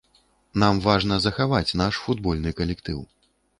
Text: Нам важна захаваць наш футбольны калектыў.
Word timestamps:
Нам 0.63 0.79
важна 0.85 1.19
захаваць 1.27 1.77
наш 1.83 2.01
футбольны 2.07 2.57
калектыў. 2.63 2.99